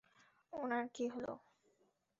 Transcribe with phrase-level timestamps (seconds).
[0.53, 1.33] ওনার কী হলো?